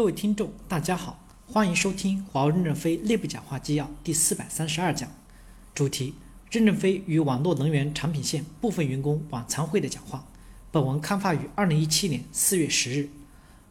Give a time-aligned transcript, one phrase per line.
[0.00, 5.12] 各位听众，大家好，欢迎收听华为任正非内部讲话纪要第四百三十二讲，
[5.74, 6.14] 主题：
[6.50, 10.26] 任正非与网络能源产品线部分员工晚餐会的讲话。
[10.70, 13.10] 本文刊发于二零一七年四月十日。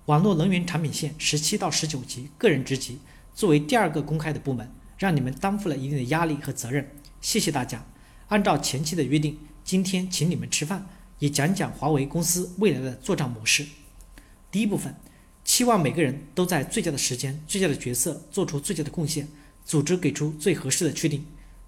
[0.06, 3.00] 网络能源产品线十七到十九级个人职级
[3.34, 7.84] 作为第二个公开的部门，让你们担负了一定的压力和责任，谢谢大家。
[8.28, 10.86] 按照前期的约定，今天请你们吃饭，
[11.18, 13.66] 也讲讲华为公司未来的作战模式。
[14.52, 14.94] 第一部分。
[15.60, 19.28] 期望每个人都在最佳的时间、最佳的角色做出最佳的贡献，
[19.66, 21.26] 组织给出最合适的确定。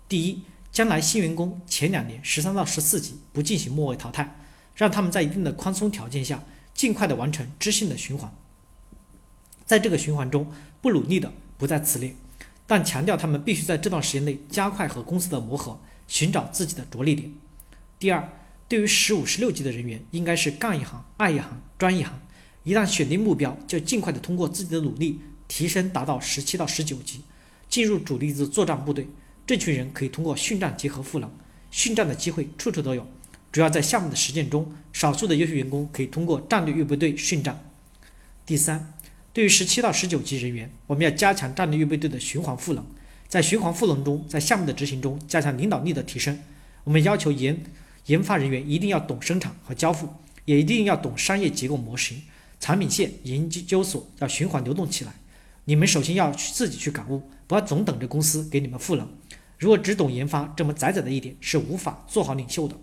[0.08, 4.34] 第一，将来新员工前两年十三到十四级不进行末位淘汰，
[4.78, 6.42] 让他们在一定的宽松条件下，
[6.74, 8.34] 尽快的完成知性的循环。
[9.66, 10.50] 在这个循环中，
[10.82, 12.16] 不努力的不在此列，
[12.66, 15.78] 但强调他们必须在这段时间内加快和公司的磨合，
[16.08, 17.30] 寻找自己的着力点。
[18.00, 18.30] 第二，
[18.70, 22.18] 对于十五、十六级的人员，应该是干一行爱一行专一行。
[22.64, 27.22] 一旦选定目标，就尽快的通过自己的努力提升，达到十七到十九级，
[27.68, 29.08] 进入主力的作战部队。
[29.48, 31.30] 这群人可以通过训战结合赋能，
[31.72, 33.08] 训战的机会处处都有。
[33.52, 37.60] 主要在项目的实践中，少数的优秀员工可以通过战略预备队训战。
[38.46, 38.94] 第三，
[39.34, 42.86] 对于十七到十九级人员，我们要加强战略预备队的循环赋能，
[43.28, 46.40] 在循环赋能中，在项目的执行中加强领导力的提升。
[46.84, 47.62] 我们要求研
[48.06, 50.08] 研发人员一定要懂生产和交付，
[50.46, 52.22] 也一定要懂商业结构模型。
[52.62, 55.12] 产品线研究所要循环流动起来，
[55.66, 59.10] 你们首先要自己去感悟，不要总等着公司给你们赋能。
[59.58, 62.78] 如果只懂研发这么窄窄的一点，是无法做好领袖的。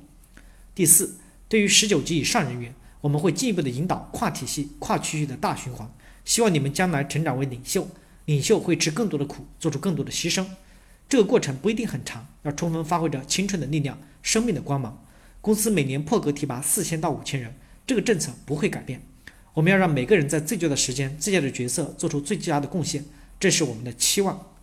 [0.75, 1.19] 第四，
[1.49, 5.89] 对于十九级以上人员，我们会进一步的引导跨体系、跨区域的大循环，
[6.25, 7.89] 希望你们将来成长为领袖。
[8.25, 10.45] 领袖会吃更多的苦，做出更多的牺牲，
[11.09, 15.05] 这个过程不一定很长，要充分发挥着青春的力量、生命的光芒。
[15.41, 17.55] 公司每年破格提拔四千到五千人，
[17.87, 19.01] 这个政策不会改变。
[19.55, 23.05] 我们要让每个人在最佳的时间、最佳的角色做出最佳的贡献，
[23.41, 24.55] 这是我们的期望。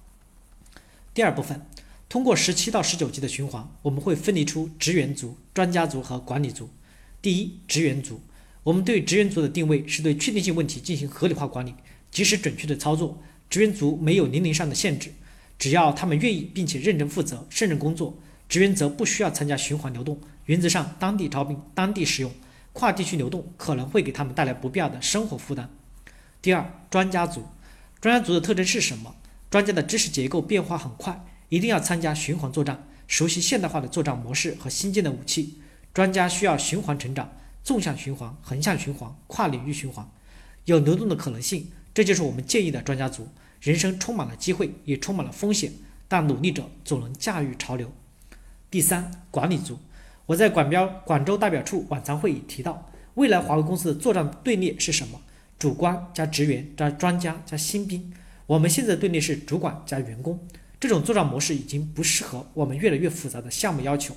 [1.14, 1.62] 第二部分，
[2.08, 6.70] 通过十七到十九级的循环，我们会分离出职员组、专家组和管理组。
[7.22, 8.22] 第一，职员组，
[8.64, 11.74] 我们对职员组的定位是对确定性问题进行合理化管理，
[12.12, 13.22] 及时准确的操作。
[13.50, 15.12] 职员组没有年龄上的限制，
[15.58, 22.32] 只要他们愿意并且认真负责、胜任工作，职员则不需要参加循环流动，原则上当地招聘、当地使用。
[22.76, 25.70] 跨地区流动可能会给他们带来不必要的生活负担。
[26.42, 27.46] 第二，专家组，
[28.02, 29.16] 专家组的特征是什么？
[29.50, 35.62] 专家的知识结构变化很快，一定要参加循环作战，熟悉现代化的作战模式和新建的武器。
[35.94, 37.32] 专家需要循环成长，
[37.64, 40.12] 纵向循环、横向循环、跨领域循环，
[40.66, 41.72] 有流动的可能性。
[41.94, 43.30] 这就是我们建议的专家组。
[43.62, 45.72] 人生充满了机会，也充满了风险，
[46.10, 47.90] 但努力者总能驾驭潮流。
[48.70, 49.80] 第三，管理组。
[50.28, 55.22] 我在广标广州代表处晚餐会议提到，未来华为公司的作战队列是什么？
[55.60, 58.12] 主管加职员加专家加新兵。
[58.48, 60.40] 我们现在队列是主管加员工，
[60.80, 64.16] 这种作战模式已经不适合我们越来越复杂的项目要求。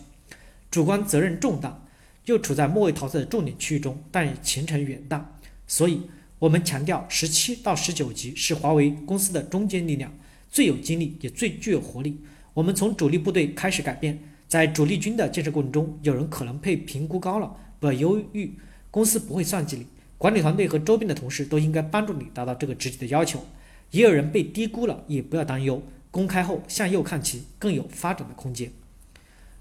[0.71, 1.87] 主观责任重大，
[2.25, 5.39] 又处在末位淘汰的重点区域中，但也前程远大。
[5.67, 6.01] 所以，
[6.39, 10.11] 我们强调十七到十九级是华为公司的中坚力量，
[10.51, 12.19] 最有精力也最具有活力。
[12.55, 14.19] 我们从主力部队开始改变。
[14.49, 18.55] 在主力军的建设过程中，有人可能被评估高了，不要忧郁。
[18.91, 19.87] 公司不会算计你，
[20.17, 23.45] 管理团队和周边的同事都应该帮助你达到这个职级的要求。
[23.91, 25.83] 也有人被低估了，也不要担忧。
[26.11, 28.73] 公开后向右看齐，更有发展的空间。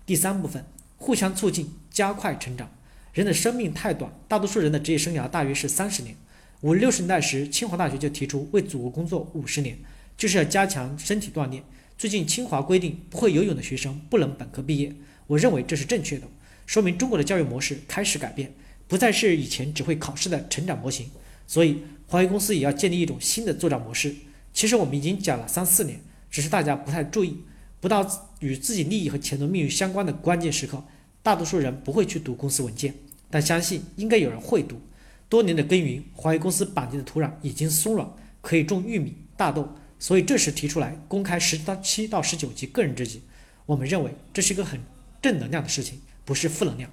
[0.05, 0.63] 第三部分，
[0.95, 2.71] 互相促进，加快成长。
[3.11, 6.15] 人的生命太短，大多数人的职业生涯大约是三十年。
[6.61, 9.77] 五六十年代时，清华大学就提出为祖国工作五十年，
[10.15, 11.61] 就是要加强身体锻炼。
[11.97, 14.93] 最近清华规定，不会游泳的学生不能本科毕业。
[15.25, 16.27] 我认为这是正确的，
[16.67, 18.53] 说明中国的教育模式开始改变，
[18.87, 21.09] 不再是以前只会考试的成长模型。
[21.47, 24.13] 所以，华为公司也要建立一种新的作战模式。
[24.53, 25.99] 其实我们已经讲了三四年，
[26.29, 27.37] 只是大家不太注意。
[27.79, 28.07] 不到
[28.41, 30.83] 与自己利益和前途命运相关的关键时刻，
[31.23, 32.93] 大多数人不会去读公司文件，
[33.31, 34.79] 但相信应该有人会读。
[35.27, 38.07] 多年的耕耘，华为公司板地的土壤已经松软，
[38.41, 39.67] 可以种玉米、大豆。
[39.99, 43.23] 所以这时提出来公开十到七到十九级个人职级，
[43.65, 44.79] 我们认为这是一个很
[45.21, 46.89] 正能量的事情，不是负能量。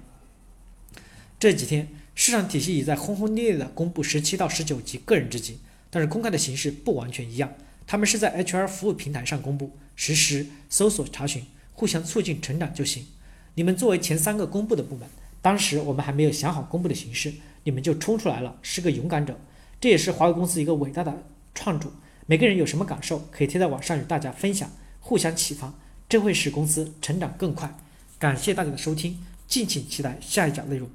[1.39, 5.59] 这几天市场体系也在轰轰烈烈的公布十七到十九级个人职级，
[5.89, 7.53] 但是公开的形式不完全一样，
[7.85, 13.05] 他们是在 HR 服务平台上公布，实时搜索查询，互相促进成长就行。
[13.53, 15.07] 你们作为前三个公布的部门，
[15.41, 19.39] 当时我们还没有想好公布的形式，你们就冲出来了，是个勇敢者，
[19.79, 21.23] 这也是华为公司一个伟大的
[21.53, 21.91] 创主。
[22.27, 25.73] 每个人有什么感受，可以贴在网上与大家分享，互相启发，
[26.09, 27.77] 这会使公司成长更快。
[28.17, 30.89] 感谢大家的收听，敬请期待下一讲内容。